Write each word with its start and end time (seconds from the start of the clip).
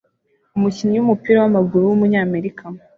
Umukinnyi 0.55 0.97
wumupira 0.99 1.37
wamaguru 1.43 1.83
wumunyamerika 1.89 2.63